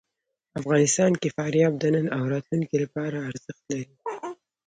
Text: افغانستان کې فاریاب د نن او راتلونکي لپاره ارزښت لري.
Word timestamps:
افغانستان 0.59 1.11
کې 1.21 1.33
فاریاب 1.35 1.73
د 1.79 1.83
نن 1.95 2.05
او 2.17 2.23
راتلونکي 2.33 2.75
لپاره 2.83 3.17
ارزښت 3.29 3.63
لري. 3.69 3.95